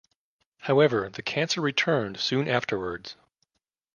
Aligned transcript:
However, 0.61 1.09
the 1.09 1.21
cancer 1.21 1.61
returned 1.61 2.19
soon 2.19 2.47
afterwards. 2.47 3.15